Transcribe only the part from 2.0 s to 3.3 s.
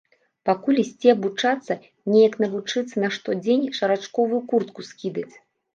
неяк навучыцца на